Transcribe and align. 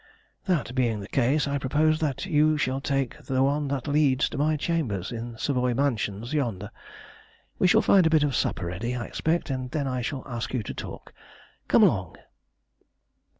"That 0.45 0.73
being 0.73 0.99
the 0.99 1.07
case 1.07 1.47
I 1.47 1.59
propose 1.59 1.99
that 1.99 2.25
you 2.25 2.57
shall 2.57 2.81
take 2.81 3.21
the 3.21 3.43
one 3.43 3.67
that 3.67 3.87
leads 3.87 4.29
to 4.29 4.37
my 4.39 4.57
chambers 4.57 5.11
in 5.11 5.37
Savoy 5.37 5.75
Mansions 5.75 6.33
yonder. 6.33 6.71
We 7.59 7.67
shall 7.67 7.83
find 7.83 8.07
a 8.07 8.09
bit 8.09 8.23
of 8.23 8.35
supper 8.35 8.65
ready, 8.65 8.95
I 8.95 9.05
expect, 9.05 9.51
and 9.51 9.69
then 9.69 9.87
I 9.87 10.01
shall 10.01 10.23
ask 10.27 10.55
you 10.55 10.63
to 10.63 10.73
talk. 10.73 11.13
Come 11.67 11.83
along!" 11.83 12.15